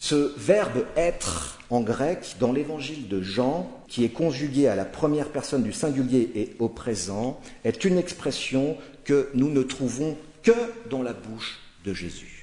Ce 0.00 0.32
verbe 0.36 0.84
être 0.96 1.60
en 1.70 1.82
grec, 1.82 2.34
dans 2.40 2.50
l'évangile 2.50 3.06
de 3.06 3.22
Jean, 3.22 3.70
qui 3.86 4.02
est 4.02 4.08
conjugué 4.08 4.66
à 4.66 4.74
la 4.74 4.84
première 4.84 5.28
personne 5.28 5.62
du 5.62 5.72
singulier 5.72 6.32
et 6.34 6.56
au 6.58 6.68
présent, 6.68 7.40
est 7.62 7.84
une 7.84 7.98
expression 7.98 8.76
que 9.04 9.30
nous 9.34 9.48
ne 9.48 9.62
trouvons 9.62 10.16
que 10.42 10.50
dans 10.90 11.04
la 11.04 11.12
bouche 11.12 11.60
de 11.84 11.94
Jésus. 11.94 12.35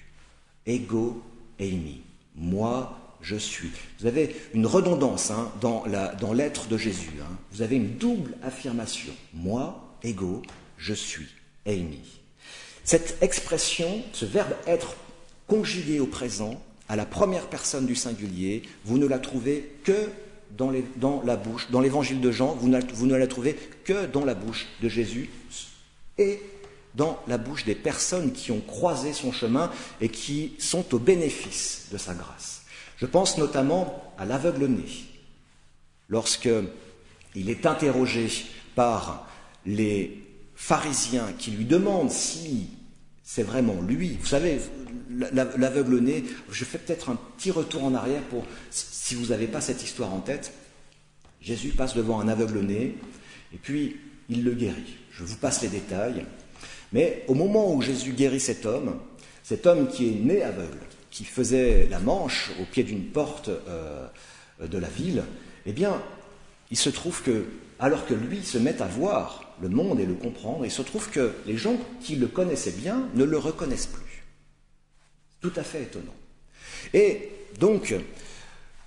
Ego 0.65 1.21
eimi. 1.59 2.01
Moi, 2.35 2.99
je 3.21 3.35
suis. 3.35 3.71
Vous 3.99 4.05
avez 4.05 4.35
une 4.53 4.65
redondance 4.65 5.31
hein, 5.31 5.51
dans, 5.61 5.83
l'être 6.33 6.67
de 6.67 6.77
Jésus. 6.77 7.11
Hein. 7.21 7.37
Vous 7.51 7.61
avez 7.61 7.75
une 7.75 7.97
double 7.97 8.35
affirmation. 8.43 9.13
Moi, 9.33 9.97
ego, 10.03 10.41
je 10.77 10.93
suis. 10.93 11.27
Eimi. 11.65 12.01
Cette 12.83 13.17
expression, 13.21 14.03
ce 14.11 14.25
verbe 14.25 14.51
être 14.67 14.95
conjugué 15.47 16.01
au 16.01 16.07
présent, 16.07 16.61
à 16.89 16.97
la 16.97 17.05
première 17.05 17.47
personne 17.47 17.85
du 17.85 17.95
singulier, 17.95 18.63
vous 18.83 18.97
ne 18.97 19.07
la 19.07 19.19
trouvez 19.19 19.71
que 19.85 20.09
dans, 20.57 20.71
la 21.23 21.35
bouche, 21.37 21.71
dans 21.71 21.79
l'évangile 21.79 22.19
de 22.19 22.31
Jean, 22.31 22.53
vous 22.55 22.67
ne 22.67 23.15
la 23.15 23.27
trouvez 23.27 23.55
que 23.85 24.05
dans 24.05 24.25
la 24.25 24.33
bouche 24.35 24.67
de 24.81 24.89
Jésus 24.89 25.29
et 26.17 26.39
dans 26.95 27.21
la 27.27 27.37
bouche 27.37 27.65
des 27.65 27.75
personnes 27.75 28.31
qui 28.33 28.51
ont 28.51 28.61
croisé 28.61 29.13
son 29.13 29.31
chemin 29.31 29.71
et 30.01 30.09
qui 30.09 30.53
sont 30.59 30.93
au 30.93 30.99
bénéfice 30.99 31.87
de 31.91 31.97
sa 31.97 32.13
grâce. 32.13 32.63
Je 32.97 33.05
pense 33.05 33.37
notamment 33.37 34.13
à 34.17 34.25
l'aveugle-né. 34.25 34.85
Lorsque 36.09 36.49
il 37.35 37.49
est 37.49 37.65
interrogé 37.65 38.29
par 38.75 39.27
les 39.65 40.23
pharisiens 40.55 41.33
qui 41.37 41.51
lui 41.51 41.65
demandent 41.65 42.11
si 42.11 42.67
c'est 43.23 43.43
vraiment 43.43 43.81
lui. 43.81 44.17
Vous 44.19 44.27
savez, 44.27 44.59
l'aveugle-né, 45.09 46.25
je 46.51 46.65
fais 46.65 46.77
peut-être 46.77 47.09
un 47.09 47.17
petit 47.37 47.51
retour 47.51 47.83
en 47.83 47.95
arrière 47.95 48.21
pour, 48.23 48.45
si 48.69 49.15
vous 49.15 49.27
n'avez 49.27 49.47
pas 49.47 49.61
cette 49.61 49.83
histoire 49.83 50.13
en 50.13 50.19
tête, 50.19 50.53
Jésus 51.41 51.69
passe 51.69 51.95
devant 51.95 52.19
un 52.19 52.27
aveugle-né 52.27 52.95
et 53.53 53.57
puis 53.57 53.97
il 54.29 54.43
le 54.43 54.53
guérit. 54.53 54.95
Je 55.11 55.23
vous 55.23 55.35
passe 55.35 55.61
les 55.61 55.67
détails. 55.67 56.25
Mais 56.93 57.25
au 57.27 57.33
moment 57.33 57.73
où 57.73 57.81
Jésus 57.81 58.13
guérit 58.13 58.39
cet 58.39 58.65
homme, 58.65 58.99
cet 59.43 59.65
homme 59.65 59.87
qui 59.87 60.07
est 60.07 60.19
né 60.19 60.43
aveugle, 60.43 60.79
qui 61.11 61.25
faisait 61.25 61.87
la 61.89 61.99
manche 61.99 62.51
au 62.61 62.65
pied 62.65 62.83
d'une 62.83 63.05
porte 63.05 63.49
euh, 63.49 64.07
de 64.61 64.77
la 64.77 64.87
ville, 64.87 65.23
eh 65.65 65.73
bien, 65.73 66.01
il 66.71 66.77
se 66.77 66.89
trouve 66.89 67.21
que, 67.23 67.45
alors 67.79 68.05
que 68.05 68.13
lui 68.13 68.43
se 68.43 68.57
met 68.57 68.81
à 68.81 68.87
voir 68.87 69.55
le 69.61 69.69
monde 69.69 69.99
et 69.99 70.05
le 70.05 70.13
comprendre, 70.13 70.65
il 70.65 70.71
se 70.71 70.81
trouve 70.81 71.09
que 71.09 71.33
les 71.45 71.57
gens 71.57 71.77
qui 72.01 72.15
le 72.15 72.27
connaissaient 72.27 72.71
bien 72.71 73.09
ne 73.15 73.23
le 73.23 73.37
reconnaissent 73.37 73.87
plus. 73.87 74.23
Tout 75.41 75.53
à 75.55 75.63
fait 75.63 75.83
étonnant. 75.83 76.15
Et 76.93 77.29
donc, 77.59 77.93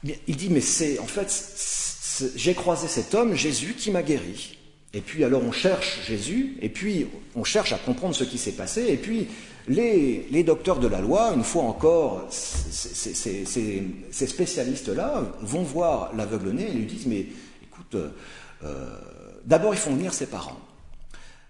il 0.05 0.37
dit, 0.37 0.49
mais 0.51 0.61
c'est, 0.61 0.99
en 0.99 1.07
fait, 1.07 2.33
j'ai 2.37 2.55
croisé 2.55 2.89
cet 2.89 3.15
homme, 3.15 3.35
Jésus, 3.35 3.75
qui 3.75 3.91
m'a 3.91 4.03
guéri. 4.03 4.59
Et 4.95 5.01
puis 5.01 5.25
alors 5.25 5.43
on 5.43 5.53
cherche 5.53 6.07
Jésus, 6.07 6.57
et 6.63 6.69
puis 6.69 7.07
on 7.35 7.45
cherche 7.45 7.73
à 7.73 7.79
comprendre 7.79 8.15
ce 8.15 8.25
qui 8.25 8.39
s'est 8.39 8.53
passé, 8.53 8.87
et 8.89 8.97
puis 8.97 9.29
les, 9.69 10.45
docteurs 10.45 10.79
de 10.79 10.87
la 10.87 11.01
loi, 11.01 11.33
une 11.35 11.45
fois 11.45 11.65
encore, 11.65 12.27
ces, 12.31 13.83
spécialistes-là 14.13 15.23
vont 15.41 15.63
voir 15.63 16.13
l'aveugle-né 16.17 16.69
et 16.71 16.73
lui 16.73 16.87
disent, 16.87 17.07
mais 17.07 17.27
écoute, 17.63 17.97
euh, 18.65 18.89
d'abord 19.45 19.75
ils 19.75 19.81
font 19.81 19.95
venir 19.95 20.15
ses 20.15 20.27
parents. 20.27 20.61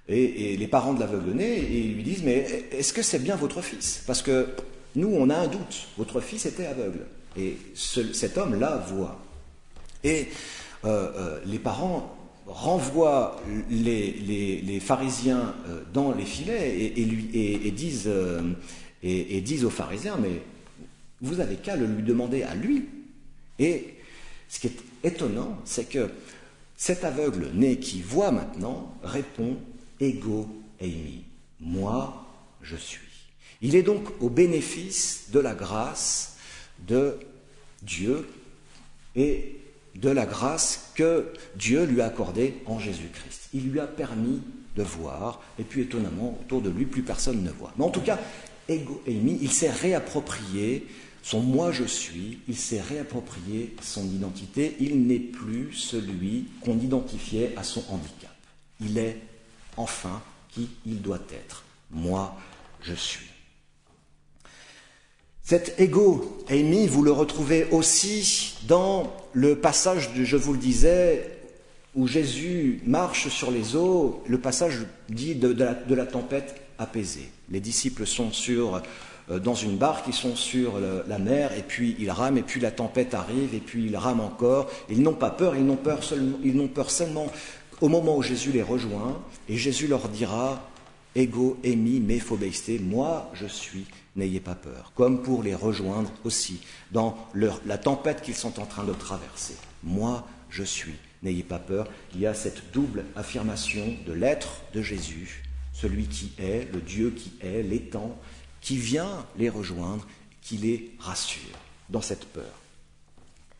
Et, 0.08 0.56
les 0.56 0.68
parents 0.68 0.94
de 0.94 1.00
l'aveugle-né, 1.00 1.58
ils 1.58 1.94
lui 1.94 2.02
disent, 2.02 2.22
mais 2.22 2.66
est-ce 2.70 2.92
que 2.92 3.02
c'est 3.02 3.18
bien 3.18 3.36
votre 3.36 3.60
fils? 3.60 4.02
Parce 4.06 4.22
que 4.22 4.48
nous, 4.94 5.08
on 5.08 5.28
a 5.30 5.36
un 5.36 5.48
doute, 5.48 5.88
votre 5.98 6.20
fils 6.20 6.46
était 6.46 6.66
aveugle, 6.66 7.06
et 7.36 7.58
cet 7.74 8.38
homme-là 8.38 8.84
voit. 8.88 9.20
Et 10.04 10.28
euh, 10.84 11.10
euh, 11.16 11.40
les 11.44 11.58
parents 11.58 12.16
renvoie 12.46 13.40
les, 13.70 14.80
pharisiens 14.80 15.54
euh, 15.68 15.82
dans 15.92 16.12
les 16.12 16.24
filets 16.24 16.92
et, 16.96 17.04
lui, 17.04 17.28
et, 17.34 17.70
disent, 17.70 18.04
euh, 18.06 18.52
et, 19.02 19.40
disent 19.40 19.64
aux 19.64 19.70
pharisiens, 19.70 20.16
mais 20.20 20.42
vous 21.20 21.40
avez 21.40 21.56
qu'à 21.56 21.76
le 21.76 21.86
lui 21.86 22.02
demander 22.02 22.42
à 22.42 22.54
lui. 22.54 22.86
Et 23.58 23.94
ce 24.48 24.60
qui 24.60 24.68
est 24.68 24.76
étonnant, 25.02 25.58
c'est 25.64 25.88
que 25.88 26.10
cet 26.76 27.04
aveugle 27.04 27.50
né 27.54 27.78
qui 27.78 28.02
voit 28.02 28.30
maintenant 28.30 28.94
répond 29.02 29.56
ego 29.98 30.46
eimi, 30.80 31.24
moi 31.60 32.26
je 32.62 32.76
suis. 32.76 33.00
Il 33.62 33.74
est 33.74 33.82
donc 33.82 34.04
au 34.20 34.28
bénéfice 34.28 35.30
de 35.32 35.40
la 35.40 35.54
grâce 35.54 36.36
de 36.86 37.18
Dieu 37.82 38.28
et 39.14 39.56
de 39.96 40.10
la 40.10 40.26
grâce 40.26 40.90
que 40.94 41.32
Dieu 41.56 41.84
lui 41.84 42.00
a 42.00 42.06
accordée 42.06 42.62
en 42.66 42.78
Jésus-Christ. 42.78 43.48
Il 43.54 43.70
lui 43.70 43.80
a 43.80 43.86
permis 43.86 44.42
de 44.76 44.82
voir, 44.82 45.42
et 45.58 45.62
puis 45.62 45.82
étonnamment, 45.82 46.38
autour 46.42 46.60
de 46.60 46.70
lui, 46.70 46.84
plus 46.84 47.02
personne 47.02 47.42
ne 47.42 47.50
voit. 47.50 47.72
Mais 47.78 47.84
en 47.84 47.90
tout 47.90 48.02
cas, 48.02 48.18
Ego 48.68 49.02
Amy, 49.06 49.38
il 49.40 49.50
s'est 49.50 49.70
réapproprié 49.70 50.86
son 51.26 51.40
moi 51.40 51.72
je 51.72 51.82
suis, 51.82 52.38
il 52.46 52.56
s'est 52.56 52.80
réapproprié 52.80 53.74
son 53.82 54.04
identité, 54.04 54.76
il 54.78 55.08
n'est 55.08 55.18
plus 55.18 55.72
celui 55.72 56.46
qu'on 56.60 56.78
identifiait 56.78 57.52
à 57.56 57.64
son 57.64 57.82
handicap. 57.88 58.36
Il 58.80 58.96
est 58.96 59.18
enfin 59.76 60.22
qui 60.50 60.68
il 60.86 61.02
doit 61.02 61.26
être. 61.32 61.64
Moi 61.90 62.36
je 62.80 62.94
suis. 62.94 63.26
Cet 65.48 65.78
ego, 65.78 66.42
Amy, 66.48 66.88
vous 66.88 67.04
le 67.04 67.12
retrouvez 67.12 67.68
aussi 67.70 68.56
dans 68.66 69.12
le 69.32 69.54
passage, 69.54 70.12
de, 70.12 70.24
je 70.24 70.36
vous 70.36 70.54
le 70.54 70.58
disais, 70.58 71.38
où 71.94 72.08
Jésus 72.08 72.80
marche 72.84 73.28
sur 73.28 73.52
les 73.52 73.76
eaux. 73.76 74.24
Le 74.26 74.38
passage 74.38 74.86
dit 75.08 75.36
de, 75.36 75.54
la, 75.94 76.04
tempête 76.04 76.60
apaisée. 76.80 77.30
Les 77.48 77.60
disciples 77.60 78.08
sont 78.08 78.32
euh, 78.50 79.38
dans 79.38 79.54
une 79.54 79.76
barque, 79.76 80.06
ils 80.08 80.14
sont 80.14 80.34
sur 80.34 80.80
la 81.06 81.18
mer, 81.20 81.52
et 81.56 81.62
puis 81.62 81.94
ils 82.00 82.10
rament, 82.10 82.38
et 82.38 82.42
puis 82.42 82.60
la 82.60 82.72
tempête 82.72 83.14
arrive, 83.14 83.54
et 83.54 83.60
puis 83.60 83.86
ils 83.86 83.96
rament 83.96 84.22
encore. 84.22 84.68
Ils 84.90 85.00
n'ont 85.00 85.14
pas 85.14 85.30
peur, 85.30 85.54
ils 85.54 85.64
n'ont 85.64 85.76
peur, 85.76 86.00
ils 86.42 86.56
n'ont 86.56 86.66
peur 86.66 86.90
seulement 86.90 87.28
au 87.80 87.88
moment 87.88 88.16
où 88.16 88.22
Jésus 88.22 88.50
les 88.50 88.62
rejoint, 88.62 89.22
et 89.48 89.56
Jésus 89.56 89.86
leur 89.86 90.08
dira 90.08 90.60
Ego, 91.16 91.56
emi, 91.64 91.98
me 91.98 92.78
moi 92.80 93.30
je 93.32 93.46
suis, 93.46 93.86
n'ayez 94.16 94.38
pas 94.38 94.54
peur. 94.54 94.92
Comme 94.94 95.22
pour 95.22 95.42
les 95.42 95.54
rejoindre 95.54 96.12
aussi 96.24 96.60
dans 96.92 97.16
la 97.34 97.78
tempête 97.78 98.20
qu'ils 98.20 98.34
sont 98.34 98.60
en 98.60 98.66
train 98.66 98.84
de 98.84 98.92
traverser. 98.92 99.56
Moi 99.82 100.28
je 100.50 100.62
suis, 100.62 100.94
n'ayez 101.22 101.42
pas 101.42 101.58
peur. 101.58 101.88
Il 102.14 102.20
y 102.20 102.26
a 102.26 102.34
cette 102.34 102.70
double 102.70 103.06
affirmation 103.16 103.96
de 104.06 104.12
l'être 104.12 104.60
de 104.74 104.82
Jésus, 104.82 105.42
celui 105.72 106.06
qui 106.06 106.32
est, 106.38 106.70
le 106.70 106.82
Dieu 106.82 107.10
qui 107.16 107.32
est, 107.40 107.62
l'étang, 107.62 108.14
qui 108.60 108.76
vient 108.76 109.24
les 109.38 109.48
rejoindre, 109.48 110.06
qui 110.42 110.58
les 110.58 110.92
rassure 110.98 111.58
dans 111.88 112.02
cette 112.02 112.26
peur. 112.26 112.60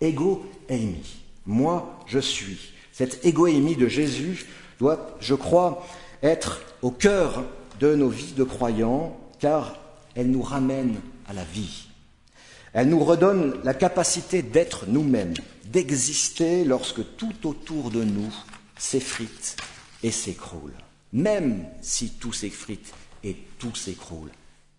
Ego 0.02 0.44
eimi, 0.68 1.22
moi 1.46 2.04
je 2.06 2.18
suis. 2.18 2.58
Cette 2.92 3.24
égoémie 3.24 3.76
de 3.76 3.88
Jésus 3.88 4.44
doit, 4.78 5.16
je 5.20 5.34
crois, 5.34 5.86
être 6.26 6.60
au 6.82 6.90
cœur 6.90 7.44
de 7.80 7.94
nos 7.94 8.08
vies 8.08 8.32
de 8.32 8.44
croyants, 8.44 9.18
car 9.38 9.76
elle 10.14 10.30
nous 10.30 10.42
ramène 10.42 11.00
à 11.28 11.32
la 11.32 11.44
vie. 11.44 11.86
Elle 12.72 12.88
nous 12.88 13.02
redonne 13.02 13.54
la 13.64 13.74
capacité 13.74 14.42
d'être 14.42 14.86
nous-mêmes, 14.86 15.34
d'exister 15.64 16.64
lorsque 16.64 17.16
tout 17.16 17.46
autour 17.46 17.90
de 17.90 18.04
nous 18.04 18.32
s'effrite 18.76 19.56
et 20.02 20.10
s'écroule. 20.10 20.74
Même 21.12 21.64
si 21.80 22.10
tout 22.10 22.32
s'effrite 22.32 22.92
et 23.24 23.36
tout 23.58 23.74
s'écroule, 23.74 24.30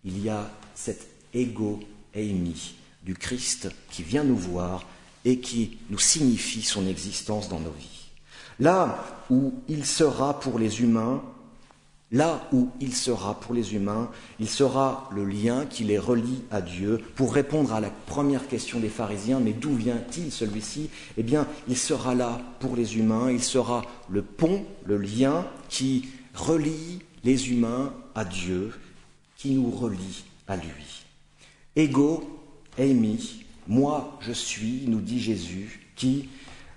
il 0.04 0.22
y 0.22 0.28
a 0.28 0.50
cet 0.74 1.08
ego 1.34 1.80
émis 2.14 2.76
du 3.02 3.14
Christ 3.14 3.68
qui 3.90 4.02
vient 4.02 4.24
nous 4.24 4.36
voir 4.36 4.86
et 5.24 5.40
qui 5.40 5.78
nous 5.90 5.98
signifie 5.98 6.62
son 6.62 6.86
existence 6.86 7.48
dans 7.48 7.60
nos 7.60 7.72
vies. 7.72 8.08
Là 8.60 9.04
où 9.30 9.54
il 9.68 9.84
sera 9.84 10.38
pour 10.40 10.58
les 10.58 10.80
humains, 10.80 11.22
là 12.10 12.48
où 12.52 12.70
il 12.80 12.94
sera 12.94 13.38
pour 13.38 13.54
les 13.54 13.74
humains, 13.74 14.10
il 14.40 14.48
sera 14.48 15.08
le 15.12 15.24
lien 15.24 15.66
qui 15.66 15.84
les 15.84 15.98
relie 15.98 16.42
à 16.50 16.62
Dieu. 16.62 17.00
Pour 17.16 17.34
répondre 17.34 17.72
à 17.72 17.80
la 17.80 17.90
première 17.90 18.48
question 18.48 18.80
des 18.80 18.88
pharisiens, 18.88 19.40
mais 19.40 19.52
d'où 19.52 19.74
vient-il 19.74 20.32
celui-ci? 20.32 20.88
Eh 21.16 21.22
bien, 21.22 21.46
il 21.68 21.76
sera 21.76 22.14
là 22.14 22.40
pour 22.60 22.76
les 22.76 22.96
humains, 22.96 23.30
il 23.30 23.42
sera 23.42 23.82
le 24.08 24.22
pont, 24.22 24.64
le 24.84 24.96
lien 24.96 25.46
qui 25.68 26.08
relie 26.34 27.00
les 27.24 27.50
humains 27.50 27.92
à 28.14 28.24
Dieu, 28.24 28.72
qui 29.36 29.50
nous 29.50 29.70
relie 29.70 30.24
à 30.46 30.56
lui. 30.56 31.04
Ego, 31.76 32.40
Amy, 32.78 33.44
moi 33.66 34.18
je 34.20 34.32
suis, 34.32 34.84
nous 34.86 35.00
dit 35.00 35.20
Jésus, 35.20 35.90
qui, 35.94 36.28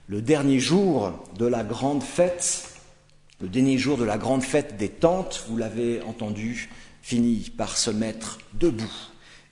le 0.07 0.21
dernier 0.21 0.59
jour 0.59 1.13
de 1.37 1.45
la 1.45 1.63
grande 1.63 2.03
fête, 2.03 2.70
le 3.41 3.49
dernier 3.49 3.77
jour 3.77 3.97
de 3.97 4.04
la 4.04 4.17
grande 4.17 4.43
fête 4.43 4.77
des 4.77 4.89
tentes, 4.89 5.45
vous 5.47 5.58
l'avez 5.58 6.01
entendu, 6.04 6.69
finit 7.01 7.51
par 7.58 7.77
se 7.77 7.89
mettre 7.89 8.38
debout 8.54 8.93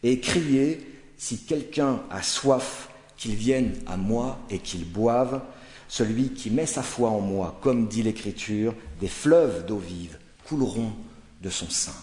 et 0.04 0.20
crier 0.20 0.86
Si 1.18 1.40
quelqu'un 1.40 2.02
a 2.10 2.22
soif, 2.22 2.90
qu'il 3.18 3.36
vienne 3.36 3.74
à 3.86 3.98
moi 3.98 4.40
et 4.50 4.60
qu'il 4.60 4.86
boive. 4.86 5.42
Celui 5.90 6.30
qui 6.34 6.50
met 6.50 6.66
sa 6.66 6.84
foi 6.84 7.10
en 7.10 7.20
moi, 7.20 7.60
comme 7.62 7.88
dit 7.88 8.04
l'Écriture, 8.04 8.74
des 9.02 9.10
fleuves 9.10 9.66
d'eau 9.66 9.78
vive 9.78 10.18
couleront 10.48 10.94
de 11.42 11.50
son 11.50 11.70
sein. 11.70 11.96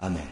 Amen. 0.00 0.22